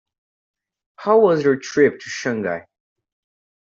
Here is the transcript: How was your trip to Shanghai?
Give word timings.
How 0.95 1.19
was 1.19 1.43
your 1.43 1.57
trip 1.57 1.99
to 1.99 2.09
Shanghai? 2.09 2.65